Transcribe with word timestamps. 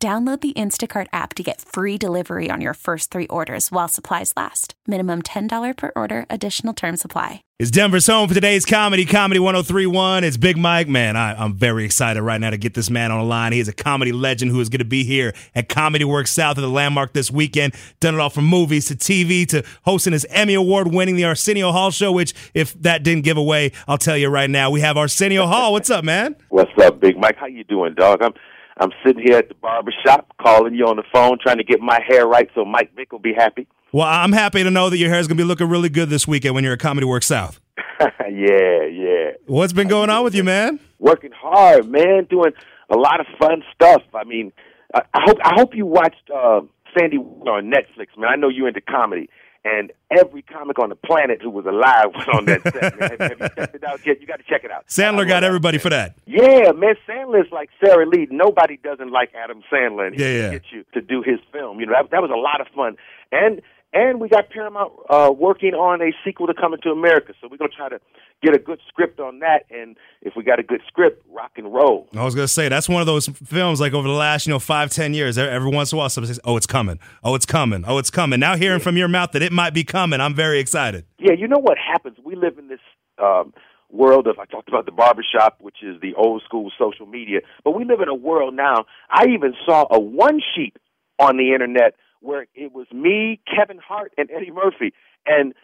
Download 0.00 0.40
the 0.40 0.52
Instacart 0.52 1.08
app 1.12 1.34
to 1.34 1.42
get 1.42 1.60
free 1.60 1.98
delivery 1.98 2.48
on 2.52 2.60
your 2.60 2.74
first 2.74 3.10
three 3.10 3.26
orders 3.26 3.72
while 3.72 3.88
supplies 3.88 4.32
last. 4.36 4.74
Minimum 4.86 5.22
$10 5.22 5.76
per 5.76 5.90
order, 5.96 6.24
additional 6.30 6.72
term 6.72 6.96
supply. 6.96 7.42
It's 7.58 7.72
Denver's 7.72 8.06
home 8.06 8.28
for 8.28 8.34
today's 8.34 8.64
comedy, 8.64 9.04
Comedy 9.04 9.40
1031. 9.40 10.22
It's 10.22 10.36
Big 10.36 10.56
Mike. 10.56 10.86
Man, 10.86 11.16
I, 11.16 11.44
am 11.44 11.54
very 11.54 11.84
excited 11.84 12.22
right 12.22 12.40
now 12.40 12.50
to 12.50 12.56
get 12.56 12.74
this 12.74 12.90
man 12.90 13.10
on 13.10 13.18
the 13.18 13.24
line. 13.24 13.50
He 13.50 13.58
is 13.58 13.66
a 13.66 13.72
comedy 13.72 14.12
legend 14.12 14.52
who 14.52 14.60
is 14.60 14.68
going 14.68 14.78
to 14.78 14.84
be 14.84 15.02
here 15.02 15.34
at 15.56 15.68
Comedy 15.68 16.04
Works 16.04 16.30
South 16.30 16.56
of 16.58 16.62
the 16.62 16.70
Landmark 16.70 17.12
this 17.12 17.32
weekend. 17.32 17.74
Done 17.98 18.14
it 18.14 18.20
all 18.20 18.30
from 18.30 18.44
movies 18.44 18.86
to 18.86 18.94
TV 18.94 19.48
to 19.48 19.64
hosting 19.82 20.12
his 20.12 20.24
Emmy 20.26 20.54
Award 20.54 20.94
winning 20.94 21.16
The 21.16 21.24
Arsenio 21.24 21.72
Hall 21.72 21.90
Show, 21.90 22.12
which, 22.12 22.32
if 22.54 22.72
that 22.74 23.02
didn't 23.02 23.24
give 23.24 23.36
away, 23.36 23.72
I'll 23.88 23.98
tell 23.98 24.16
you 24.16 24.28
right 24.28 24.48
now, 24.48 24.70
we 24.70 24.80
have 24.82 24.96
Arsenio 24.96 25.46
Hall. 25.46 25.72
What's 25.72 25.90
up, 25.90 26.04
man? 26.04 26.36
What's 26.50 26.70
up, 26.80 27.00
Big 27.00 27.18
Mike? 27.18 27.34
How 27.36 27.46
you 27.46 27.64
doing, 27.64 27.94
dog? 27.94 28.22
I'm 28.22 28.34
I'm 28.80 28.90
sitting 29.04 29.22
here 29.22 29.38
at 29.38 29.48
the 29.48 29.54
barber 29.54 29.92
shop 30.06 30.32
calling 30.40 30.74
you 30.74 30.86
on 30.86 30.96
the 30.96 31.02
phone, 31.12 31.38
trying 31.40 31.58
to 31.58 31.64
get 31.64 31.80
my 31.80 32.00
hair 32.06 32.26
right 32.26 32.48
so 32.54 32.64
Mike 32.64 32.94
Vick 32.94 33.12
will 33.12 33.18
be 33.18 33.34
happy. 33.34 33.66
Well, 33.92 34.06
I'm 34.06 34.32
happy 34.32 34.62
to 34.62 34.70
know 34.70 34.90
that 34.90 34.98
your 34.98 35.10
hair 35.10 35.18
is 35.18 35.26
going 35.26 35.38
to 35.38 35.42
be 35.42 35.46
looking 35.46 35.68
really 35.68 35.88
good 35.88 36.10
this 36.10 36.28
weekend 36.28 36.54
when 36.54 36.62
you're 36.62 36.74
at 36.74 36.78
Comedy 36.78 37.06
Works 37.06 37.26
South. 37.26 37.60
yeah, 38.00 38.84
yeah. 38.84 39.30
What's 39.46 39.72
been 39.72 39.88
going 39.88 40.10
on 40.10 40.24
with 40.24 40.34
you, 40.34 40.44
man? 40.44 40.78
Working 40.98 41.32
hard, 41.32 41.88
man. 41.88 42.24
Doing 42.24 42.52
a 42.90 42.96
lot 42.96 43.20
of 43.20 43.26
fun 43.38 43.62
stuff. 43.74 44.02
I 44.14 44.24
mean, 44.24 44.52
I, 44.94 45.02
hope 45.14 45.38
I 45.42 45.54
hope 45.54 45.74
you 45.74 45.86
watched 45.86 46.30
uh, 46.34 46.60
Sandy 46.96 47.16
on 47.16 47.72
Netflix, 47.72 48.16
man. 48.16 48.30
I 48.30 48.36
know 48.36 48.48
you're 48.48 48.68
into 48.68 48.80
comedy 48.80 49.28
and 49.64 49.92
every 50.10 50.42
comic 50.42 50.78
on 50.78 50.88
the 50.88 50.94
planet 50.96 51.42
who 51.42 51.50
was 51.50 51.66
alive 51.66 52.06
was 52.14 52.26
on 52.32 52.44
that 52.46 52.62
set. 52.62 52.98
Man. 52.98 53.10
Have, 53.28 53.40
you 53.40 53.48
checked 53.48 53.74
it 53.74 53.84
out 53.84 54.06
yet? 54.06 54.20
You 54.20 54.26
got 54.26 54.38
to 54.38 54.44
check 54.44 54.64
it 54.64 54.70
out. 54.70 54.86
Sandler 54.86 55.26
got 55.26 55.44
everybody 55.44 55.78
for 55.78 55.90
that. 55.90 56.14
Yeah, 56.26 56.72
man. 56.72 56.94
Sandler's 57.08 57.50
like 57.52 57.70
Sara 57.84 58.06
Lee. 58.06 58.28
Nobody 58.30 58.76
doesn't 58.76 59.10
like 59.10 59.32
Adam 59.34 59.62
Sandler, 59.72 60.06
and 60.06 60.18
yeah, 60.18 60.28
yeah. 60.28 60.50
get 60.50 60.62
you 60.70 60.84
to 60.94 61.00
do 61.00 61.22
his 61.22 61.40
film. 61.52 61.80
You 61.80 61.86
know, 61.86 61.92
that, 61.92 62.10
that 62.10 62.22
was 62.22 62.30
a 62.30 62.38
lot 62.38 62.60
of 62.60 62.68
fun. 62.74 62.96
And 63.32 63.60
and 63.98 64.20
we 64.20 64.28
got 64.28 64.48
Paramount 64.50 64.92
uh, 65.10 65.32
working 65.36 65.74
on 65.74 66.00
a 66.00 66.12
sequel 66.24 66.46
to 66.46 66.54
Coming 66.54 66.78
to 66.82 66.90
America, 66.90 67.32
so 67.40 67.48
we're 67.50 67.56
gonna 67.56 67.70
try 67.76 67.88
to 67.88 68.00
get 68.42 68.54
a 68.54 68.58
good 68.58 68.78
script 68.88 69.18
on 69.18 69.40
that. 69.40 69.64
And 69.70 69.96
if 70.22 70.34
we 70.36 70.44
got 70.44 70.60
a 70.60 70.62
good 70.62 70.80
script, 70.86 71.24
rock 71.28 71.52
and 71.56 71.72
roll. 71.72 72.08
I 72.14 72.24
was 72.24 72.34
gonna 72.34 72.48
say 72.48 72.68
that's 72.68 72.88
one 72.88 73.00
of 73.00 73.06
those 73.06 73.26
films 73.28 73.80
like 73.80 73.94
over 73.94 74.06
the 74.06 74.14
last 74.14 74.46
you 74.46 74.52
know 74.52 74.58
five 74.58 74.90
ten 74.90 75.14
years. 75.14 75.36
Every 75.36 75.70
once 75.70 75.92
in 75.92 75.96
a 75.96 75.98
while, 75.98 76.08
somebody 76.08 76.32
says, 76.32 76.40
"Oh, 76.44 76.56
it's 76.56 76.66
coming! 76.66 76.98
Oh, 77.24 77.34
it's 77.34 77.46
coming! 77.46 77.84
Oh, 77.86 77.98
it's 77.98 78.10
coming!" 78.10 78.38
Now 78.40 78.56
hearing 78.56 78.78
yeah. 78.78 78.84
from 78.84 78.96
your 78.96 79.08
mouth 79.08 79.32
that 79.32 79.42
it 79.42 79.52
might 79.52 79.74
be 79.74 79.84
coming, 79.84 80.20
I'm 80.20 80.34
very 80.34 80.60
excited. 80.60 81.04
Yeah, 81.18 81.32
you 81.32 81.48
know 81.48 81.58
what 81.60 81.76
happens? 81.78 82.18
We 82.24 82.36
live 82.36 82.58
in 82.58 82.68
this. 82.68 82.80
Um, 83.18 83.52
world 83.90 84.26
of 84.26 84.38
I 84.38 84.44
talked 84.44 84.68
about 84.68 84.84
the 84.84 84.92
barbershop, 84.92 85.56
which 85.60 85.78
is 85.82 85.98
the 86.02 86.12
old 86.14 86.42
school 86.42 86.70
social 86.78 87.06
media, 87.06 87.40
but 87.64 87.70
we 87.70 87.86
live 87.86 88.02
in 88.02 88.08
a 88.08 88.14
world 88.14 88.54
now. 88.54 88.84
I 89.08 89.28
even 89.30 89.54
saw 89.64 89.86
a 89.90 89.98
one 89.98 90.40
sheet 90.54 90.76
on 91.18 91.38
the 91.38 91.54
internet 91.54 91.94
where 92.20 92.46
it 92.54 92.72
was 92.72 92.86
me, 92.92 93.40
Kevin 93.46 93.78
Hart, 93.78 94.12
and 94.18 94.30
Eddie 94.30 94.50
Murphy, 94.50 94.92
and 95.26 95.54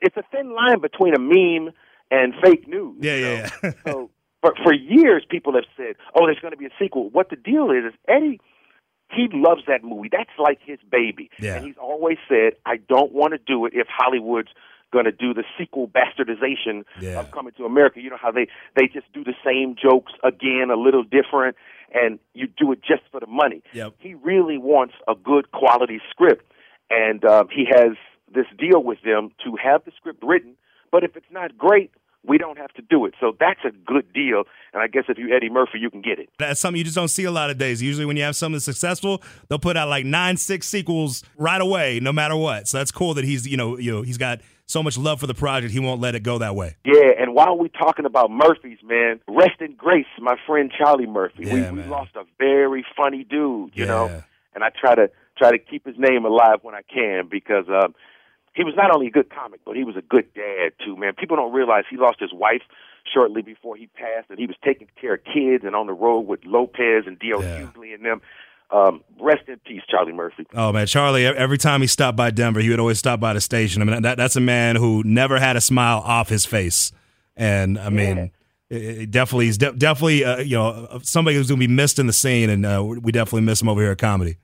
it's 0.00 0.16
a 0.16 0.22
thin 0.30 0.54
line 0.54 0.80
between 0.80 1.14
a 1.14 1.18
meme 1.18 1.72
and 2.10 2.34
fake 2.42 2.68
news. 2.68 2.96
Yeah, 3.00 3.14
yeah. 3.14 3.50
yeah. 3.62 3.72
so 3.86 4.10
for 4.40 4.54
for 4.62 4.72
years, 4.72 5.24
people 5.28 5.54
have 5.54 5.64
said, 5.76 5.96
"Oh, 6.14 6.26
there's 6.26 6.38
going 6.40 6.52
to 6.52 6.58
be 6.58 6.66
a 6.66 6.74
sequel." 6.78 7.10
What 7.10 7.30
the 7.30 7.36
deal 7.36 7.70
is 7.70 7.92
is 7.92 7.98
Eddie. 8.08 8.40
He 9.10 9.26
loves 9.32 9.62
that 9.66 9.82
movie. 9.82 10.10
That's 10.12 10.30
like 10.38 10.58
his 10.62 10.78
baby. 10.90 11.30
Yeah. 11.40 11.56
And 11.56 11.66
he's 11.66 11.76
always 11.80 12.18
said, 12.28 12.52
I 12.66 12.76
don't 12.76 13.10
want 13.10 13.32
to 13.32 13.38
do 13.38 13.64
it 13.64 13.72
if 13.74 13.86
Hollywood's 13.88 14.50
going 14.92 15.04
to 15.04 15.12
do 15.12 15.34
the 15.34 15.44
sequel 15.58 15.88
bastardization 15.88 16.84
yeah. 17.00 17.20
of 17.20 17.30
Coming 17.30 17.52
to 17.58 17.64
America. 17.64 18.00
You 18.00 18.10
know 18.10 18.18
how 18.20 18.30
they 18.30 18.48
they 18.76 18.86
just 18.86 19.12
do 19.12 19.24
the 19.24 19.34
same 19.44 19.76
jokes 19.80 20.12
again, 20.24 20.70
a 20.70 20.76
little 20.76 21.04
different, 21.04 21.56
and 21.92 22.18
you 22.34 22.46
do 22.46 22.72
it 22.72 22.80
just 22.82 23.02
for 23.10 23.20
the 23.20 23.26
money. 23.26 23.62
Yep. 23.72 23.94
He 23.98 24.14
really 24.14 24.58
wants 24.58 24.94
a 25.06 25.14
good 25.14 25.50
quality 25.52 26.00
script, 26.10 26.50
and 26.90 27.24
uh, 27.24 27.44
he 27.54 27.66
has 27.70 27.96
this 28.34 28.46
deal 28.58 28.82
with 28.82 29.02
them 29.02 29.30
to 29.44 29.56
have 29.62 29.84
the 29.84 29.92
script 29.96 30.22
written. 30.22 30.54
But 30.90 31.04
if 31.04 31.16
it's 31.16 31.30
not 31.30 31.56
great, 31.56 31.90
we 32.26 32.38
don't 32.38 32.58
have 32.58 32.72
to 32.74 32.82
do 32.82 33.06
it. 33.06 33.14
So 33.20 33.36
that's 33.38 33.60
a 33.64 33.70
good 33.70 34.12
deal. 34.12 34.44
And 34.72 34.82
I 34.82 34.86
guess 34.86 35.04
if 35.08 35.18
you 35.18 35.34
Eddie 35.34 35.50
Murphy, 35.50 35.78
you 35.78 35.90
can 35.90 36.02
get 36.02 36.18
it. 36.18 36.28
That's 36.38 36.60
something 36.60 36.78
you 36.78 36.84
just 36.84 36.96
don't 36.96 37.08
see 37.08 37.24
a 37.24 37.30
lot 37.30 37.50
of 37.50 37.58
days. 37.58 37.82
Usually, 37.82 38.04
when 38.04 38.16
you 38.16 38.22
have 38.22 38.36
something 38.36 38.60
successful, 38.60 39.22
they'll 39.48 39.58
put 39.58 39.76
out 39.76 39.88
like 39.88 40.04
nine, 40.04 40.36
six 40.36 40.66
sequels 40.66 41.24
right 41.36 41.60
away, 41.60 42.00
no 42.00 42.12
matter 42.12 42.36
what. 42.36 42.68
So 42.68 42.78
that's 42.78 42.90
cool 42.90 43.14
that 43.14 43.24
he's 43.24 43.46
you 43.46 43.56
know 43.56 43.78
you 43.78 43.92
know 43.92 44.02
he's 44.02 44.18
got 44.18 44.40
so 44.68 44.82
much 44.82 44.98
love 44.98 45.18
for 45.18 45.26
the 45.26 45.34
project, 45.34 45.72
he 45.72 45.80
won't 45.80 46.00
let 46.00 46.14
it 46.14 46.22
go 46.22 46.38
that 46.38 46.54
way. 46.54 46.76
Yeah, 46.84 47.10
and 47.18 47.34
while 47.34 47.58
we're 47.58 47.68
talking 47.68 48.04
about 48.04 48.30
Murphys, 48.30 48.78
man, 48.84 49.18
rest 49.26 49.60
in 49.60 49.74
grace, 49.74 50.06
my 50.20 50.36
friend 50.46 50.70
Charlie 50.76 51.06
Murphy. 51.06 51.44
Yeah, 51.46 51.72
we, 51.72 51.82
we 51.82 51.88
lost 51.88 52.14
a 52.14 52.24
very 52.38 52.84
funny 52.96 53.24
dude, 53.24 53.70
you 53.74 53.84
yeah. 53.84 53.86
know. 53.86 54.22
And 54.54 54.62
I 54.62 54.68
try 54.78 54.94
to 54.94 55.10
try 55.36 55.50
to 55.50 55.58
keep 55.58 55.86
his 55.86 55.96
name 55.98 56.24
alive 56.24 56.58
when 56.62 56.74
I 56.74 56.82
can 56.82 57.28
because 57.30 57.64
um, 57.68 57.94
he 58.54 58.62
was 58.62 58.74
not 58.76 58.94
only 58.94 59.06
a 59.06 59.10
good 59.10 59.30
comic, 59.30 59.60
but 59.64 59.74
he 59.74 59.84
was 59.84 59.96
a 59.96 60.02
good 60.02 60.32
dad 60.34 60.72
too, 60.84 60.96
man. 60.96 61.14
People 61.14 61.36
don't 61.36 61.52
realize 61.52 61.84
he 61.88 61.96
lost 61.96 62.20
his 62.20 62.32
wife 62.32 62.62
shortly 63.12 63.40
before 63.40 63.76
he 63.76 63.86
passed, 63.86 64.28
and 64.28 64.38
he 64.38 64.46
was 64.46 64.56
taking 64.62 64.88
care 65.00 65.14
of 65.14 65.24
kids 65.24 65.64
and 65.64 65.74
on 65.74 65.86
the 65.86 65.94
road 65.94 66.20
with 66.20 66.40
Lopez 66.44 67.04
and 67.06 67.18
D.L. 67.18 67.42
Yeah. 67.42 67.62
Hughley 67.62 67.94
and 67.94 68.04
them. 68.04 68.20
Um, 68.70 69.02
rest 69.18 69.48
in 69.48 69.58
peace, 69.66 69.82
Charlie 69.88 70.12
Murphy. 70.12 70.46
Oh 70.54 70.72
man, 70.72 70.86
Charlie! 70.86 71.24
Every 71.26 71.56
time 71.58 71.80
he 71.80 71.86
stopped 71.86 72.16
by 72.16 72.30
Denver, 72.30 72.60
he 72.60 72.68
would 72.68 72.80
always 72.80 72.98
stop 72.98 73.18
by 73.18 73.32
the 73.32 73.40
station. 73.40 73.80
I 73.80 73.84
mean, 73.86 74.02
that, 74.02 74.16
that's 74.18 74.36
a 74.36 74.40
man 74.40 74.76
who 74.76 75.02
never 75.04 75.38
had 75.38 75.56
a 75.56 75.60
smile 75.60 76.02
off 76.04 76.28
his 76.28 76.44
face, 76.44 76.92
and 77.36 77.78
I 77.78 77.88
mean, 77.88 78.16
Yeah. 78.70 78.76
it, 78.76 78.82
it 78.82 79.10
definitely 79.10 79.46
he's 79.46 79.56
de- 79.58 79.72
definitely 79.72 80.22
uh, 80.24 80.38
you 80.40 80.56
know 80.56 80.98
somebody 81.02 81.36
who's 81.36 81.48
going 81.48 81.60
to 81.60 81.66
be 81.66 81.72
missed 81.72 81.98
in 81.98 82.06
the 82.06 82.12
scene, 82.12 82.50
and 82.50 82.66
uh, 82.66 82.84
we 82.84 83.10
definitely 83.10 83.40
miss 83.42 83.62
him 83.62 83.68
over 83.70 83.80
here 83.80 83.92
at 83.92 83.98
comedy. 83.98 84.36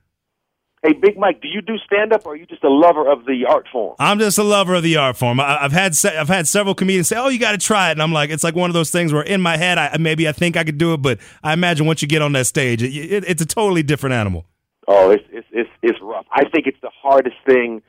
Hey, 0.85 0.93
Big 0.93 1.17
Mike, 1.17 1.41
do 1.41 1.49
you 1.49 1.63
do 1.63 1.79
stand 1.79 2.13
up, 2.13 2.27
or 2.27 2.35
are 2.35 2.37
you 2.37 2.45
just 2.45 2.63
a 2.63 2.69
lover 2.69 3.11
of 3.11 3.25
the 3.25 3.47
art 3.49 3.67
form? 3.73 3.97
I'm 3.99 4.19
just 4.19 4.37
a 4.37 4.43
lover 4.43 4.75
of 4.75 4.83
the 4.83 4.99
art 4.99 5.17
form. 5.17 5.41
I, 5.41 5.63
I've 5.63 5.73
had 5.73 5.95
se- 5.95 6.15
I've 6.15 6.29
had 6.29 6.47
several 6.47 6.75
comedians 6.75 7.09
say, 7.09 7.17
"Oh, 7.17 7.29
you 7.29 7.39
got 7.39 7.53
to 7.53 7.59
try 7.59 7.89
it," 7.89 7.93
and 7.93 8.03
I'm 8.03 8.13
like, 8.13 8.29
it's 8.29 8.45
like 8.45 8.55
one 8.55 8.69
of 8.69 8.75
those 8.75 8.91
things 8.91 9.11
where 9.11 9.23
in 9.23 9.41
my 9.41 9.57
head, 9.57 9.79
I 9.79 9.97
maybe 9.99 10.29
I 10.29 10.33
think 10.33 10.59
I 10.59 10.65
could 10.65 10.77
do 10.77 10.93
it, 10.93 10.99
but 10.99 11.21
I 11.43 11.55
imagine 11.55 11.87
once 11.87 12.03
you 12.03 12.09
get 12.09 12.21
on 12.21 12.33
that 12.33 12.45
stage, 12.45 12.83
it, 12.83 12.95
it, 12.95 13.25
it's 13.27 13.41
a 13.41 13.47
totally 13.47 13.83
different 13.83 14.13
animal. 14.13 14.45
Oh, 14.87 15.11
it's 15.11 15.25
it's 15.31 15.47
it's 15.53 15.71
it's 15.81 15.99
rough. 16.03 16.27
I 16.31 16.47
think 16.51 16.67
it's 16.67 16.81
the 16.83 16.91
hardest 16.95 17.37
thing 17.47 17.81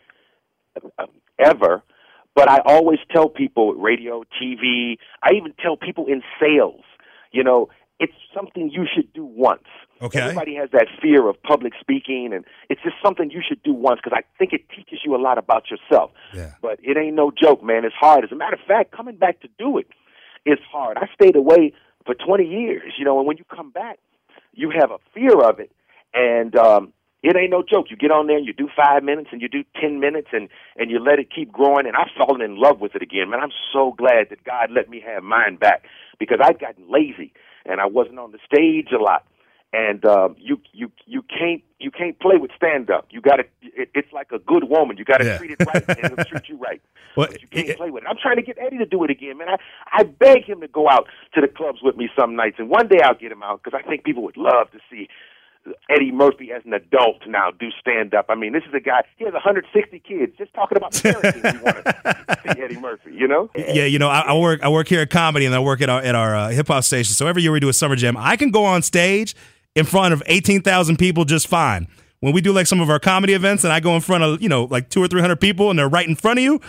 uh, 0.98 1.08
ever. 1.38 1.84
But 2.34 2.50
I 2.50 2.60
always 2.66 3.00
tell 3.12 3.28
people, 3.30 3.74
radio, 3.74 4.24
TV, 4.42 4.98
I 5.22 5.32
even 5.36 5.54
tell 5.62 5.78
people 5.78 6.06
in 6.08 6.22
sales, 6.40 6.84
you 7.32 7.44
know, 7.44 7.70
it's 8.00 8.14
something 8.34 8.70
you 8.70 8.86
should 8.94 9.12
do 9.14 9.26
once. 9.26 9.64
Okay. 10.02 10.20
Everybody 10.20 10.56
has 10.56 10.70
that 10.72 10.88
fear 11.02 11.28
of 11.30 11.42
public 11.44 11.74
speaking, 11.80 12.32
and 12.34 12.44
it's 12.70 12.82
just 12.84 12.96
something 13.04 13.32
you 13.32 13.42
should 13.48 13.64
do 13.64 13.74
once 13.74 14.02
because 14.04 14.18
I 14.18 14.24
think 14.38 14.52
it 14.52 14.68
teaches 14.70 15.00
you 15.06 15.16
a 15.16 15.22
lot 15.22 15.38
about 15.38 15.66
yourself. 15.72 16.12
Yeah. 16.34 16.54
But 16.62 16.80
it 16.84 16.98
ain't 16.98 17.16
no 17.16 17.32
joke, 17.32 17.64
man. 17.64 17.86
It's 17.86 17.96
hard. 17.96 18.26
As 18.26 18.32
a 18.32 18.36
matter 18.36 18.56
of 18.56 18.62
fact, 18.68 18.92
coming 18.92 19.16
back 19.16 19.40
to 19.42 19.48
do 19.58 19.78
it 19.78 19.88
is 20.46 20.60
hard. 20.70 20.98
I 20.98 21.08
stayed 21.14 21.36
away 21.36 21.74
for 22.06 22.14
20 22.14 22.46
years, 22.46 22.94
you 22.98 23.06
know, 23.06 23.18
and 23.18 23.28
when 23.28 23.38
you 23.38 23.46
come 23.46 23.72
back, 23.72 24.00
you 24.54 24.72
have 24.78 24.92
a 24.92 24.98
fear 25.14 25.42
of 25.42 25.60
it, 25.60 25.72
and 26.14 26.56
um, 26.56 26.94
it 27.24 27.36
ain't 27.36 27.50
no 27.50 27.64
joke. 27.64 27.88
You 27.90 27.96
get 27.98 28.12
on 28.12 28.28
there, 28.28 28.38
and 28.38 28.46
you 28.46 28.54
do 28.54 28.70
five 28.76 29.04
minutes, 29.04 29.30
and 29.32 29.42
you 29.42 29.48
do 29.50 29.64
10 29.82 30.00
minutes, 30.00 30.28
and 30.34 30.50
and 30.76 30.92
you 30.92 31.00
let 31.00 31.20
it 31.20 31.28
keep 31.34 31.52
growing. 31.52 31.88
And 31.88 31.96
I've 31.96 32.12
fallen 32.18 32.42
in 32.42 32.58
love 32.58 32.80
with 32.82 32.96
it 32.96 33.02
again, 33.02 33.30
man. 33.30 33.40
I'm 33.40 33.56
so 33.74 33.94
glad 33.98 34.28
that 34.30 34.44
God 34.44 34.70
let 34.72 34.90
me 34.90 35.02
have 35.06 35.24
mine 35.24 35.56
back 35.56 35.86
because 36.20 36.40
I've 36.44 36.60
gotten 36.60 36.90
lazy 36.90 37.34
and 37.66 37.82
I 37.82 37.86
wasn't 37.86 38.20
on 38.20 38.32
the 38.32 38.40
stage 38.46 38.90
a 38.92 39.02
lot. 39.02 39.26
And 39.74 40.06
um, 40.06 40.36
you 40.40 40.62
you 40.72 40.90
you 41.06 41.22
can't 41.24 41.62
you 41.80 41.92
can't 41.92 42.18
play 42.20 42.38
with 42.38 42.52
stand 42.56 42.90
up. 42.90 43.08
You 43.10 43.20
got 43.20 43.38
to. 43.38 43.44
It, 43.62 43.90
it's 43.94 44.14
like 44.14 44.32
a 44.32 44.40
good 44.40 44.70
woman. 44.70 44.96
You 44.96 45.04
got 45.04 45.18
to 45.18 45.26
Yeah. 45.26 45.38
treat 45.38 45.52
it 45.52 45.58
right, 45.66 45.84
and 45.90 46.00
it'll 46.14 46.24
treat 46.32 46.48
you 46.48 46.56
right. 46.58 46.82
Well, 47.18 47.28
but 47.30 47.42
you 47.42 47.48
can't 47.50 47.70
it- 47.70 47.78
play 47.78 47.90
with 47.90 48.04
it. 48.04 48.08
I'm 48.10 48.16
trying 48.22 48.38
to 48.38 48.42
get 48.42 48.58
Eddie 48.58 48.78
to 48.78 48.86
do 48.86 49.04
it 49.04 49.10
again, 49.10 49.38
man. 49.38 49.50
I 49.50 49.58
I 49.92 50.04
beg 50.04 50.46
him 50.46 50.62
to 50.62 50.68
go 50.70 50.90
out 50.90 51.08
to 51.34 51.42
the 51.42 51.48
clubs 51.50 51.80
with 51.84 51.98
me 51.98 52.08
some 52.18 52.38
nights, 52.38 52.56
and 52.58 52.70
one 52.70 52.88
day 52.88 53.00
I'll 53.04 53.16
get 53.16 53.34
him 53.34 53.44
out 53.44 53.62
because 53.64 53.78
I 53.78 53.86
think 53.86 54.06
people 54.06 54.24
would 54.24 54.38
love 54.38 54.72
to 54.72 54.80
see 54.90 55.10
Eddie 55.90 56.12
Murphy 56.12 56.52
as 56.52 56.62
an 56.66 56.74
adult 56.74 57.26
now 57.28 57.52
do 57.52 57.70
stand 57.80 58.14
up. 58.14 58.28
I 58.30 58.36
mean, 58.36 58.54
this 58.54 58.64
is 58.68 58.74
a 58.74 58.80
guy. 58.80 59.04
He 59.18 59.26
has 59.26 59.34
160 59.34 60.00
kids 60.00 60.34
just 60.38 60.54
talking 60.54 60.78
about 60.78 60.94
parenting. 60.94 61.54
you 61.54 61.64
want 61.64 61.86
to 61.86 62.54
see 62.54 62.62
Eddie 62.62 62.80
Murphy, 62.80 63.14
you 63.14 63.28
know? 63.28 63.50
Yeah, 63.56 63.86
you 63.86 64.00
know, 64.00 64.10
I, 64.10 64.22
I 64.22 64.38
work 64.38 64.62
I 64.64 64.70
work 64.70 64.88
here 64.88 65.02
at 65.02 65.10
comedy 65.10 65.46
and 65.46 65.56
I 65.56 65.60
work 65.60 65.82
at 65.82 65.90
our 65.90 66.02
at 66.02 66.16
our 66.16 66.36
uh, 66.36 66.50
hip 66.50 66.68
hop 66.68 66.84
station. 66.84 67.14
So 67.14 67.28
every 67.28 67.42
year 67.42 67.52
we 67.52 67.60
do 67.60 67.70
a 67.70 67.74
summer 67.74 67.96
jam. 67.96 68.16
I 68.18 68.36
can 68.36 68.52
go 68.52 68.66
on 68.66 68.82
stage 68.82 69.36
in 69.76 69.86
front 69.86 70.14
of 70.14 70.24
18,000 70.28 70.98
people 70.98 71.26
just 71.26 71.48
fine. 71.48 71.88
When 72.22 72.34
we 72.34 72.42
do 72.42 72.54
like 72.54 72.66
some 72.66 72.82
of 72.82 72.90
our 72.90 73.00
comedy 73.00 73.34
events 73.34 73.64
and 73.64 73.74
I 73.74 73.80
go 73.80 73.94
in 73.96 74.02
front 74.02 74.24
of, 74.24 74.42
you 74.42 74.50
know, 74.50 74.64
like 74.66 74.90
two 74.90 75.04
or 75.04 75.08
300 75.08 75.40
people 75.40 75.70
and 75.70 75.78
they're 75.78 75.90
right 75.90 76.08
in 76.08 76.16
front 76.16 76.40
of 76.40 76.44
you, 76.44 76.62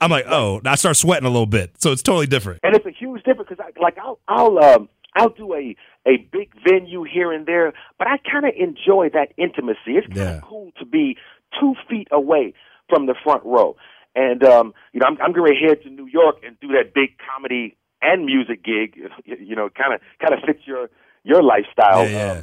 I'm 0.00 0.10
like, 0.10 0.24
oh, 0.28 0.60
I 0.64 0.76
start 0.76 0.96
sweating 0.96 1.26
a 1.26 1.30
little 1.30 1.46
bit. 1.46 1.72
So 1.80 1.92
it's 1.92 2.02
totally 2.02 2.26
different. 2.26 2.60
And 2.62 2.74
it's 2.74 2.86
a 2.86 2.90
huge 2.90 3.22
difference 3.24 3.50
because, 3.50 3.64
like, 3.80 3.98
I'll 3.98 4.18
I'll 4.26 4.58
um, 4.58 4.88
I'll 5.14 5.28
do 5.28 5.54
a 5.54 5.76
a 6.06 6.16
big 6.32 6.50
venue 6.68 7.04
here 7.04 7.32
and 7.32 7.46
there, 7.46 7.72
but 7.98 8.08
I 8.08 8.16
kind 8.18 8.44
of 8.44 8.52
enjoy 8.58 9.10
that 9.14 9.32
intimacy. 9.36 9.96
It's 9.98 10.06
kind 10.08 10.20
of 10.20 10.34
Yeah. 10.36 10.40
cool 10.42 10.72
to 10.78 10.84
be 10.84 11.16
two 11.60 11.74
feet 11.88 12.08
away 12.10 12.54
from 12.88 13.06
the 13.06 13.14
front 13.22 13.44
row. 13.44 13.76
And 14.14 14.42
um, 14.44 14.74
you 14.92 15.00
know, 15.00 15.06
I'm, 15.06 15.16
I'm 15.22 15.32
going 15.32 15.54
to 15.54 15.58
head 15.68 15.82
to 15.84 15.90
New 15.90 16.06
York 16.06 16.36
and 16.44 16.58
do 16.60 16.68
that 16.68 16.92
big 16.94 17.10
comedy 17.18 17.76
and 18.02 18.26
music 18.26 18.62
gig. 18.64 18.98
You 19.24 19.54
know, 19.56 19.68
kind 19.70 19.94
of 19.94 20.00
kind 20.20 20.34
of 20.34 20.40
fits 20.46 20.66
your 20.66 20.90
your 21.24 21.42
lifestyle. 21.42 22.08
Yeah, 22.08 22.42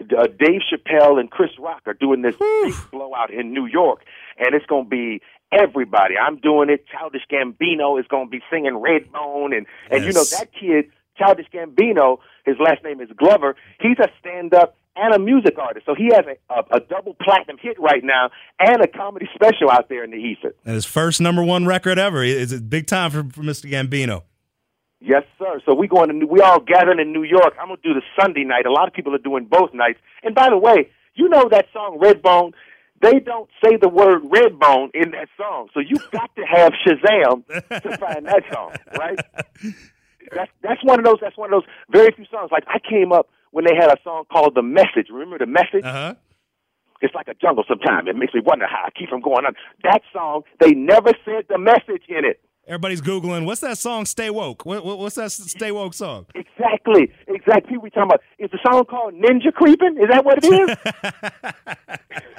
Um, 0.00 0.08
uh, 0.18 0.26
Dave 0.26 0.62
Chappelle 0.72 1.20
and 1.20 1.30
Chris 1.30 1.50
Rock 1.58 1.82
are 1.86 1.94
doing 1.94 2.22
this 2.22 2.34
big 2.36 2.74
blowout 2.90 3.30
in 3.30 3.52
New 3.52 3.66
York, 3.66 4.00
and 4.38 4.54
it's 4.54 4.66
going 4.66 4.84
to 4.84 4.90
be 4.90 5.20
everybody. 5.52 6.14
I'm 6.18 6.38
doing 6.38 6.68
it. 6.68 6.84
Childish 6.88 7.22
Gambino 7.30 8.00
is 8.00 8.06
going 8.08 8.26
to 8.26 8.30
be 8.30 8.40
singing 8.50 8.72
Redbone, 8.72 9.56
and 9.56 9.66
and 9.90 10.04
you 10.04 10.12
know 10.12 10.24
that 10.24 10.48
kid, 10.52 10.86
Childish 11.16 11.46
Gambino, 11.52 12.18
his 12.44 12.56
last 12.58 12.82
name 12.84 13.00
is 13.00 13.08
Glover. 13.16 13.56
He's 13.80 13.98
a 13.98 14.08
stand-up 14.20 14.76
and 14.96 15.14
a 15.14 15.18
music 15.18 15.58
artist, 15.58 15.86
so 15.86 15.94
he 15.94 16.10
has 16.12 16.24
a, 16.26 16.54
a, 16.54 16.76
a 16.76 16.80
double 16.80 17.14
platinum 17.14 17.56
hit 17.60 17.78
right 17.80 18.02
now 18.04 18.30
and 18.60 18.82
a 18.82 18.86
comedy 18.86 19.28
special 19.34 19.70
out 19.70 19.88
there 19.88 20.04
in 20.04 20.10
the 20.10 20.16
ether. 20.16 20.54
And 20.64 20.74
his 20.74 20.84
first 20.84 21.20
number 21.20 21.42
one 21.42 21.66
record 21.66 21.98
ever. 21.98 22.22
It's 22.22 22.52
a 22.52 22.60
big 22.60 22.86
time 22.86 23.10
for, 23.10 23.24
for 23.24 23.42
Mr. 23.42 23.68
Gambino. 23.70 24.22
Yes, 25.00 25.24
sir. 25.38 25.60
So 25.66 25.74
we 25.74 25.86
going 25.88 26.08
to 26.08 26.14
New- 26.14 26.26
we 26.28 26.40
all 26.40 26.60
gathering 26.60 27.00
in 27.00 27.12
New 27.12 27.24
York. 27.24 27.54
I'm 27.60 27.68
gonna 27.68 27.80
do 27.82 27.92
the 27.92 28.02
Sunday 28.18 28.44
night. 28.44 28.66
A 28.66 28.72
lot 28.72 28.88
of 28.88 28.94
people 28.94 29.14
are 29.14 29.18
doing 29.18 29.44
both 29.44 29.74
nights. 29.74 29.98
And 30.22 30.34
by 30.34 30.48
the 30.48 30.56
way, 30.56 30.90
you 31.14 31.28
know 31.28 31.48
that 31.50 31.66
song 31.72 31.98
Redbone. 32.00 32.52
They 33.02 33.18
don't 33.18 33.50
say 33.62 33.76
the 33.76 33.88
word 33.88 34.22
Redbone 34.22 34.90
in 34.94 35.10
that 35.10 35.28
song, 35.36 35.68
so 35.74 35.80
you've 35.80 36.10
got 36.10 36.34
to 36.36 36.42
have 36.42 36.72
Shazam 36.86 37.44
to 37.82 37.98
find 37.98 38.24
that 38.24 38.44
song, 38.50 38.72
right? 38.96 39.18
That's 40.32 40.50
that's 40.62 40.82
one 40.84 40.98
of 40.98 41.04
those. 41.04 41.18
That's 41.20 41.36
one 41.36 41.52
of 41.52 41.62
those 41.62 41.70
very 41.90 42.12
few 42.12 42.26
songs. 42.30 42.50
Like 42.52 42.64
I 42.68 42.78
came 42.78 43.12
up 43.12 43.28
when 43.50 43.64
they 43.64 43.74
had 43.74 43.90
a 43.90 43.96
song 44.02 44.24
called 44.30 44.54
"The 44.54 44.62
Message." 44.62 45.08
Remember 45.10 45.38
the 45.38 45.46
message? 45.46 45.84
Uh 45.84 45.92
huh. 45.92 46.14
It's 47.00 47.14
like 47.14 47.28
a 47.28 47.34
jungle. 47.34 47.64
Sometimes 47.68 48.08
it 48.08 48.16
makes 48.16 48.32
me 48.32 48.40
wonder 48.44 48.66
how 48.66 48.84
I 48.86 48.90
keep 48.90 49.10
from 49.10 49.20
going 49.20 49.44
on. 49.44 49.54
That 49.82 50.00
song, 50.12 50.42
they 50.60 50.70
never 50.70 51.12
said 51.24 51.44
the 51.48 51.58
message 51.58 52.04
in 52.08 52.24
it. 52.24 52.40
Everybody's 52.66 53.02
Googling, 53.02 53.44
what's 53.44 53.60
that 53.60 53.76
song, 53.76 54.06
Stay 54.06 54.30
Woke? 54.30 54.64
What, 54.64 54.86
what, 54.86 54.98
what's 54.98 55.16
that 55.16 55.30
Stay 55.30 55.70
Woke 55.70 55.92
song? 55.92 56.24
Exactly, 56.34 57.12
exactly. 57.28 57.76
We 57.76 57.90
talking 57.90 58.04
about 58.04 58.22
is 58.38 58.50
the 58.52 58.58
song 58.66 58.86
called 58.86 59.12
Ninja 59.12 59.52
Creeping? 59.52 59.98
Is 60.00 60.08
that 60.08 60.24
what 60.24 60.42
it 60.42 60.46
is? 60.46 60.70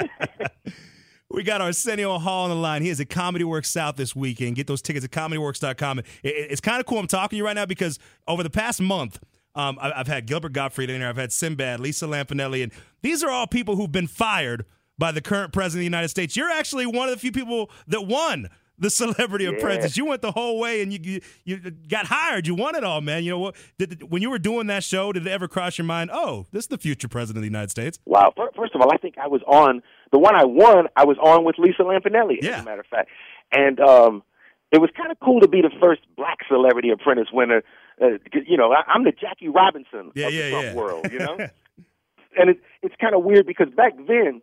We 1.45 1.51
got 1.51 1.61
Arsenio 1.61 2.17
Hall 2.17 2.45
on 2.45 2.49
the 2.49 2.55
line. 2.55 2.81
He 2.81 2.89
is 2.89 2.99
at 2.99 3.07
Comedy 3.11 3.43
Works 3.43 3.69
South 3.69 3.97
this 3.97 4.15
weekend. 4.15 4.55
Get 4.55 4.65
those 4.65 4.81
tickets 4.81 5.05
at 5.05 5.11
comedyworks.com. 5.11 5.99
It, 5.99 6.05
it- 6.23 6.31
it's 6.49 6.59
kind 6.59 6.79
of 6.79 6.87
cool. 6.87 6.97
I'm 6.97 7.05
talking 7.05 7.35
to 7.35 7.37
you 7.37 7.45
right 7.45 7.53
now 7.53 7.67
because 7.67 7.99
over 8.27 8.41
the 8.41 8.49
past 8.49 8.81
month, 8.81 9.19
um, 9.53 9.77
I, 9.79 9.91
I've 9.91 10.07
had 10.07 10.25
Gilbert 10.25 10.53
Gottfried 10.53 10.89
in 10.89 11.01
here. 11.01 11.07
I've 11.07 11.17
had 11.17 11.31
Sinbad, 11.31 11.79
Lisa 11.81 12.07
Lampanelli, 12.07 12.63
and 12.63 12.71
these 13.03 13.21
are 13.23 13.29
all 13.29 13.45
people 13.45 13.75
who've 13.75 13.91
been 13.91 14.07
fired 14.07 14.65
by 14.97 15.11
the 15.11 15.21
current 15.21 15.53
president 15.53 15.81
of 15.81 15.81
the 15.81 15.85
United 15.97 16.07
States. 16.07 16.35
You're 16.35 16.49
actually 16.49 16.87
one 16.87 17.09
of 17.09 17.13
the 17.13 17.19
few 17.19 17.31
people 17.31 17.69
that 17.89 18.07
won 18.07 18.49
the 18.79 18.89
Celebrity 18.89 19.45
Apprentice. 19.45 19.95
You 19.95 20.05
went 20.05 20.23
the 20.23 20.31
whole 20.31 20.59
way 20.59 20.81
and 20.81 20.91
you, 20.91 20.99
you 21.03 21.21
you 21.43 21.57
got 21.87 22.07
hired. 22.07 22.47
You 22.47 22.55
won 22.55 22.73
it 22.73 22.83
all, 22.83 23.01
man. 23.01 23.23
You 23.23 23.29
know 23.29 23.39
what? 23.39 23.55
Did, 23.77 24.09
when 24.11 24.23
you 24.23 24.31
were 24.31 24.39
doing 24.39 24.65
that 24.67 24.83
show, 24.83 25.13
did 25.13 25.27
it 25.27 25.29
ever 25.29 25.47
cross 25.47 25.77
your 25.77 25.85
mind? 25.85 26.09
Oh, 26.11 26.47
this 26.51 26.63
is 26.63 26.67
the 26.69 26.79
future 26.79 27.07
president 27.07 27.37
of 27.37 27.41
the 27.43 27.47
United 27.55 27.69
States. 27.69 27.99
wow. 28.07 28.33
First 28.55 28.73
of 28.73 28.81
all, 28.81 28.91
I 28.91 28.97
think 28.97 29.19
I 29.19 29.27
was 29.27 29.41
on 29.45 29.83
the 30.11 30.19
one 30.19 30.35
I 30.35 30.45
won. 30.45 30.87
I 30.95 31.05
was 31.05 31.17
on 31.21 31.43
with 31.43 31.57
Lisa 31.57 31.83
Lampanelli. 31.83 32.37
Yeah. 32.41 32.57
As 32.57 32.61
a 32.61 32.65
matter 32.65 32.81
of 32.81 32.87
fact, 32.87 33.09
and 33.51 33.79
um, 33.79 34.23
it 34.71 34.79
was 34.79 34.89
kind 34.97 35.11
of 35.11 35.19
cool 35.19 35.39
to 35.41 35.47
be 35.47 35.61
the 35.61 35.71
first 35.81 36.01
Black 36.15 36.39
Celebrity 36.47 36.89
Apprentice 36.89 37.27
winner. 37.31 37.63
Uh, 38.01 38.17
you 38.45 38.57
know, 38.57 38.71
I, 38.73 38.83
I'm 38.87 39.03
the 39.03 39.11
Jackie 39.11 39.47
Robinson 39.47 40.11
Yeah, 40.15 40.27
of 40.27 40.33
yeah, 40.33 40.43
the 40.45 40.49
Trump 40.51 40.65
yeah. 40.65 40.73
world. 40.75 41.11
You 41.11 41.19
know, 41.19 41.37
and 42.37 42.49
it, 42.49 42.59
it's 42.81 42.95
kind 42.99 43.15
of 43.15 43.23
weird 43.23 43.45
because 43.45 43.69
back 43.69 43.93
then 44.07 44.41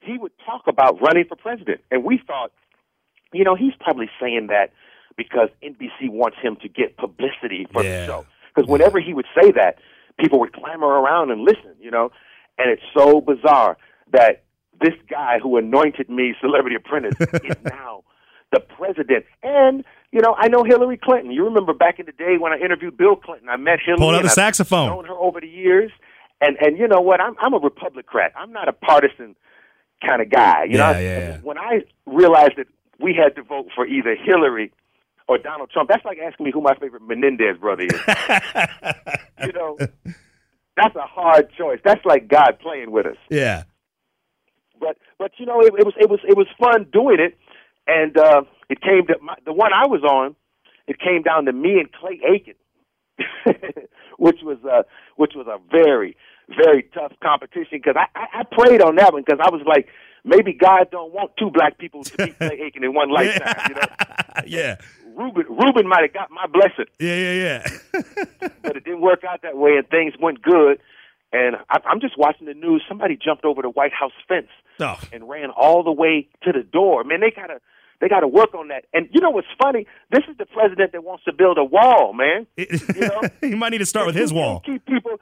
he 0.00 0.16
would 0.18 0.32
talk 0.46 0.62
about 0.66 1.00
running 1.00 1.24
for 1.28 1.36
president, 1.36 1.80
and 1.90 2.04
we 2.04 2.20
thought, 2.26 2.52
you 3.32 3.44
know, 3.44 3.54
he's 3.54 3.74
probably 3.80 4.08
saying 4.20 4.46
that 4.48 4.72
because 5.16 5.48
NBC 5.62 6.08
wants 6.10 6.36
him 6.40 6.56
to 6.62 6.68
get 6.68 6.96
publicity 6.96 7.66
for 7.72 7.82
Yeah. 7.82 8.00
the 8.00 8.06
show. 8.06 8.26
Because 8.54 8.68
whenever 8.70 9.00
he 9.00 9.12
would 9.14 9.26
say 9.40 9.50
that, 9.52 9.78
people 10.18 10.40
would 10.40 10.52
clamor 10.52 10.86
around 10.86 11.30
and 11.30 11.42
listen. 11.42 11.74
You 11.80 11.90
know, 11.90 12.10
and 12.56 12.70
it's 12.70 12.82
so 12.96 13.20
bizarre 13.20 13.76
that 14.12 14.42
this 14.80 14.94
guy 15.08 15.38
who 15.42 15.56
anointed 15.56 16.08
me 16.08 16.34
Celebrity 16.40 16.76
Apprentice 16.76 17.14
is 17.44 17.56
now 17.64 18.04
the 18.52 18.60
president. 18.60 19.24
And 19.42 19.84
you 20.12 20.20
know, 20.22 20.34
I 20.38 20.48
know 20.48 20.64
Hillary 20.64 20.96
Clinton. 20.96 21.30
You 21.30 21.44
remember 21.44 21.74
back 21.74 21.98
in 21.98 22.06
the 22.06 22.12
day 22.12 22.36
when 22.38 22.52
I 22.52 22.56
interviewed 22.58 22.96
Bill 22.96 23.14
Clinton, 23.16 23.48
I 23.50 23.56
met 23.56 23.78
Hillary. 23.84 23.98
Pulled 23.98 24.14
out 24.14 24.22
the 24.22 24.28
I've 24.28 24.32
saxophone. 24.32 24.86
known 24.88 25.04
her 25.04 25.14
over 25.14 25.40
the 25.40 25.48
years. 25.48 25.90
And 26.40 26.56
and 26.60 26.78
you 26.78 26.88
know 26.88 27.00
what? 27.00 27.20
I'm 27.20 27.34
I'm 27.40 27.52
a 27.54 27.58
Republican. 27.58 28.20
I'm 28.36 28.52
not 28.52 28.68
a 28.68 28.72
partisan 28.72 29.34
kind 30.04 30.22
of 30.22 30.30
guy. 30.30 30.64
You 30.64 30.78
Yeah, 30.78 30.92
know, 30.92 30.98
yeah, 30.98 31.18
yeah. 31.18 31.38
when 31.42 31.58
I 31.58 31.80
realized 32.06 32.52
that 32.56 32.68
we 33.00 33.14
had 33.14 33.34
to 33.36 33.42
vote 33.42 33.66
for 33.74 33.86
either 33.86 34.14
Hillary 34.16 34.72
or 35.26 35.36
Donald 35.38 35.70
Trump, 35.70 35.88
that's 35.90 36.04
like 36.04 36.18
asking 36.18 36.46
me 36.46 36.52
who 36.52 36.60
my 36.62 36.74
favorite 36.76 37.02
Menendez 37.02 37.58
brother 37.60 37.82
is. 37.82 37.92
you 39.44 39.52
know, 39.52 39.76
that's 40.76 40.94
a 40.96 41.02
hard 41.06 41.50
choice. 41.58 41.80
That's 41.84 42.04
like 42.04 42.28
God 42.28 42.58
playing 42.60 42.90
with 42.92 43.06
us. 43.06 43.16
Yeah. 43.30 43.64
But 44.80 44.96
but 45.18 45.32
you 45.38 45.46
know, 45.46 45.60
it, 45.60 45.72
it 45.78 45.84
was 45.84 45.94
it 45.98 46.08
was 46.10 46.20
it 46.26 46.36
was 46.36 46.46
fun 46.58 46.86
doing 46.92 47.18
it, 47.20 47.36
and 47.86 48.16
uh, 48.16 48.42
it 48.68 48.80
came 48.80 49.06
to 49.08 49.16
my, 49.22 49.34
the 49.44 49.52
one 49.52 49.72
I 49.72 49.86
was 49.86 50.02
on. 50.02 50.36
It 50.86 50.98
came 51.00 51.22
down 51.22 51.44
to 51.46 51.52
me 51.52 51.78
and 51.80 51.92
Clay 51.92 52.20
Aiken, 52.26 52.54
which 54.18 54.40
was 54.42 54.58
uh, 54.64 54.82
which 55.16 55.32
was 55.34 55.46
a 55.46 55.58
very 55.70 56.16
very 56.56 56.82
tough 56.94 57.12
competition 57.22 57.78
because 57.82 57.96
I, 57.96 58.06
I 58.18 58.40
I 58.40 58.42
prayed 58.44 58.80
on 58.82 58.96
that 58.96 59.12
one 59.12 59.22
because 59.26 59.40
I 59.44 59.50
was 59.50 59.62
like 59.66 59.88
maybe 60.24 60.52
God 60.52 60.88
don't 60.90 61.12
want 61.12 61.32
two 61.38 61.50
black 61.50 61.78
people 61.78 62.04
to 62.04 62.16
beat 62.16 62.38
Clay 62.38 62.60
Aiken 62.64 62.84
in 62.84 62.94
one 62.94 63.10
lifetime. 63.12 63.54
You 63.68 63.74
know, 63.74 63.88
yeah. 64.46 64.76
Ruben 65.14 65.44
Ruben 65.48 65.88
might 65.88 66.02
have 66.02 66.12
got 66.12 66.30
my 66.30 66.46
blessing, 66.46 66.86
Yeah, 67.00 67.16
yeah, 67.16 67.66
yeah. 67.92 68.48
but 68.62 68.76
it 68.76 68.84
didn't 68.84 69.00
work 69.00 69.24
out 69.24 69.42
that 69.42 69.56
way, 69.56 69.76
and 69.76 69.88
things 69.88 70.14
went 70.20 70.40
good. 70.42 70.78
And 71.32 71.56
I, 71.68 71.78
I'm 71.84 72.00
just 72.00 72.18
watching 72.18 72.46
the 72.46 72.54
news. 72.54 72.82
Somebody 72.88 73.16
jumped 73.16 73.44
over 73.44 73.62
the 73.62 73.70
White 73.70 73.92
House 73.92 74.12
fence 74.26 74.48
oh, 74.80 74.98
and 75.12 75.28
ran 75.28 75.50
all 75.50 75.82
the 75.82 75.92
way 75.92 76.28
to 76.44 76.52
the 76.52 76.62
door. 76.62 77.04
Man, 77.04 77.20
they 77.20 77.30
gotta 77.30 77.60
they 78.00 78.08
gotta 78.08 78.28
work 78.28 78.54
on 78.54 78.68
that. 78.68 78.84
And 78.94 79.08
you 79.12 79.20
know 79.20 79.30
what's 79.30 79.48
funny? 79.60 79.86
This 80.10 80.22
is 80.30 80.36
the 80.38 80.46
president 80.46 80.92
that 80.92 81.04
wants 81.04 81.24
to 81.24 81.32
build 81.32 81.58
a 81.58 81.64
wall, 81.64 82.12
man. 82.12 82.46
You 82.56 83.00
know? 83.00 83.20
he 83.40 83.54
might 83.54 83.70
need 83.70 83.78
to 83.78 83.86
start 83.86 84.06
with 84.06 84.14
his 84.14 84.32
wall. 84.32 84.60
keep 84.60 84.84
people. 84.86 85.17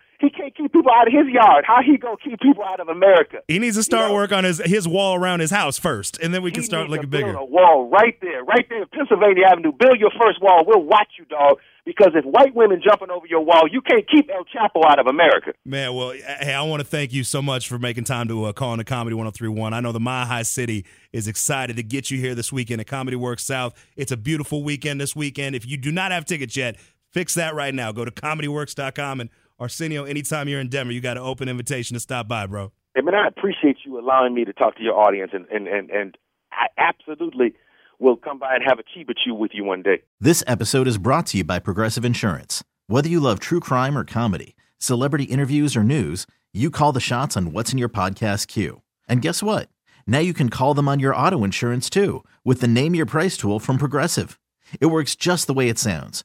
He 0.86 0.92
can't 0.92 0.92
keep 0.92 0.92
people 0.92 0.92
out 0.92 1.06
of 1.06 1.12
his 1.12 1.32
yard. 1.32 1.64
How 1.66 1.82
he 1.82 1.96
gonna 1.96 2.16
keep 2.22 2.40
people 2.40 2.64
out 2.64 2.80
of 2.80 2.88
America? 2.88 3.38
He 3.48 3.58
needs 3.58 3.76
to 3.76 3.82
start 3.82 4.04
You 4.04 4.08
know? 4.08 4.14
work 4.14 4.32
on 4.32 4.44
his 4.44 4.58
his 4.64 4.86
wall 4.88 5.14
around 5.16 5.40
his 5.40 5.50
house 5.50 5.78
first, 5.78 6.18
and 6.22 6.32
then 6.32 6.42
we 6.42 6.50
can 6.50 6.62
He 6.62 6.66
start 6.66 6.88
looking 6.88 7.10
bigger. 7.10 7.32
A 7.34 7.44
wall 7.44 7.88
right 7.88 8.18
there, 8.20 8.44
right 8.44 8.66
there, 8.68 8.86
Pennsylvania 8.86 9.44
Avenue. 9.50 9.72
Build 9.72 9.98
your 9.98 10.10
first 10.20 10.40
wall. 10.42 10.64
We'll 10.66 10.82
watch 10.82 11.08
you, 11.18 11.24
dog. 11.26 11.58
Because 11.84 12.12
if 12.16 12.24
white 12.24 12.52
women 12.52 12.82
jumping 12.82 13.10
over 13.10 13.28
your 13.28 13.42
wall, 13.44 13.62
you 13.70 13.80
can't 13.80 14.04
keep 14.10 14.28
El 14.28 14.42
Chapo 14.44 14.84
out 14.90 14.98
of 14.98 15.06
America. 15.06 15.52
Man, 15.64 15.94
well, 15.94 16.10
hey, 16.10 16.52
I 16.52 16.62
want 16.62 16.80
to 16.80 16.84
thank 16.84 17.12
you 17.12 17.22
so 17.22 17.40
much 17.40 17.68
for 17.68 17.78
making 17.78 18.02
time 18.02 18.26
to 18.26 18.46
uh, 18.46 18.52
call 18.52 18.72
in 18.72 18.78
the 18.78 18.84
Comedy 18.84 19.14
1031. 19.14 19.72
I 19.72 19.78
know 19.78 19.92
the 19.92 20.00
Mile 20.00 20.26
High 20.26 20.42
City 20.42 20.84
is 21.12 21.28
excited 21.28 21.76
to 21.76 21.84
get 21.84 22.10
you 22.10 22.18
here 22.18 22.34
this 22.34 22.52
weekend 22.52 22.80
at 22.80 22.88
Comedy 22.88 23.16
Works 23.16 23.44
South. 23.44 23.72
It's 23.94 24.10
a 24.10 24.16
beautiful 24.16 24.64
weekend 24.64 25.00
this 25.00 25.14
weekend. 25.14 25.54
If 25.54 25.64
you 25.64 25.76
do 25.76 25.92
not 25.92 26.10
have 26.10 26.24
tickets 26.24 26.56
yet, 26.56 26.76
fix 27.12 27.34
that 27.34 27.54
right 27.54 27.72
now. 27.72 27.92
Go 27.92 28.04
to 28.04 28.10
comedyworks.com 28.10 29.20
and 29.20 29.30
Arsenio, 29.58 30.04
anytime 30.04 30.48
you're 30.48 30.60
in 30.60 30.68
Denver, 30.68 30.92
you 30.92 31.00
got 31.00 31.16
an 31.16 31.22
open 31.22 31.48
invitation 31.48 31.94
to 31.94 32.00
stop 32.00 32.28
by, 32.28 32.46
bro. 32.46 32.72
I 32.96 33.00
mean, 33.00 33.14
I 33.14 33.26
appreciate 33.26 33.78
you 33.84 33.98
allowing 33.98 34.34
me 34.34 34.44
to 34.44 34.52
talk 34.52 34.76
to 34.76 34.82
your 34.82 34.98
audience, 34.98 35.30
and 35.34 35.46
and 35.48 35.66
and, 35.66 35.90
and 35.90 36.18
I 36.52 36.66
absolutely 36.78 37.54
will 37.98 38.16
come 38.16 38.38
by 38.38 38.54
and 38.54 38.64
have 38.66 38.78
a 38.78 38.82
Chiba 38.82 39.14
Chew 39.16 39.34
with 39.34 39.52
you 39.54 39.64
one 39.64 39.82
day. 39.82 40.02
This 40.20 40.44
episode 40.46 40.86
is 40.86 40.98
brought 40.98 41.26
to 41.28 41.38
you 41.38 41.44
by 41.44 41.58
Progressive 41.58 42.04
Insurance. 42.04 42.62
Whether 42.86 43.08
you 43.08 43.20
love 43.20 43.40
true 43.40 43.60
crime 43.60 43.96
or 43.96 44.04
comedy, 44.04 44.54
celebrity 44.78 45.24
interviews 45.24 45.76
or 45.76 45.82
news, 45.82 46.26
you 46.52 46.70
call 46.70 46.92
the 46.92 47.00
shots 47.00 47.36
on 47.36 47.52
what's 47.52 47.72
in 47.72 47.78
your 47.78 47.88
podcast 47.88 48.48
queue. 48.48 48.82
And 49.08 49.22
guess 49.22 49.42
what? 49.42 49.68
Now 50.06 50.18
you 50.18 50.34
can 50.34 50.50
call 50.50 50.74
them 50.74 50.88
on 50.88 51.00
your 51.00 51.16
auto 51.16 51.44
insurance 51.44 51.88
too 51.90 52.24
with 52.44 52.60
the 52.60 52.68
Name 52.68 52.94
Your 52.94 53.06
Price 53.06 53.36
tool 53.36 53.58
from 53.58 53.78
Progressive. 53.78 54.38
It 54.80 54.86
works 54.86 55.16
just 55.16 55.46
the 55.46 55.54
way 55.54 55.68
it 55.68 55.78
sounds. 55.78 56.24